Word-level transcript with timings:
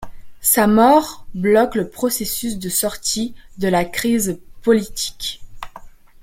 Sa 0.41 0.65
mort 0.65 1.27
bloque 1.35 1.75
le 1.75 1.87
processus 1.87 2.57
de 2.57 2.69
sortie 2.69 3.35
de 3.59 3.67
la 3.67 3.85
crise 3.85 4.39
politique. 4.63 5.43